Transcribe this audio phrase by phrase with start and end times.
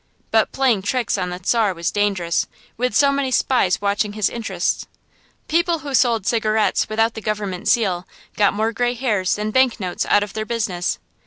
[0.31, 4.87] But playing tricks on the Czar was dangerous, with so many spies watching his interests.
[5.47, 10.03] People who sold cigarettes without the government seal got more gray hairs than bank notes
[10.07, 10.97] out of their business.